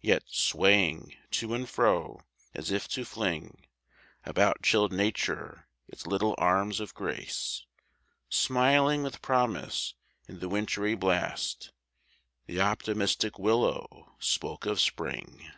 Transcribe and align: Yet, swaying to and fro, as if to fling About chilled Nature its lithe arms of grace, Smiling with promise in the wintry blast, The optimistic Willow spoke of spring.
Yet, 0.00 0.22
swaying 0.28 1.16
to 1.32 1.52
and 1.52 1.68
fro, 1.68 2.20
as 2.54 2.70
if 2.70 2.86
to 2.90 3.04
fling 3.04 3.66
About 4.24 4.62
chilled 4.62 4.92
Nature 4.92 5.66
its 5.88 6.06
lithe 6.06 6.32
arms 6.38 6.78
of 6.78 6.94
grace, 6.94 7.66
Smiling 8.28 9.02
with 9.02 9.20
promise 9.20 9.94
in 10.28 10.38
the 10.38 10.48
wintry 10.48 10.94
blast, 10.94 11.72
The 12.46 12.60
optimistic 12.60 13.36
Willow 13.36 14.14
spoke 14.20 14.64
of 14.64 14.78
spring. 14.80 15.50